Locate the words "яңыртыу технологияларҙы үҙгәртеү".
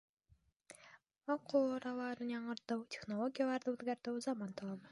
2.35-4.21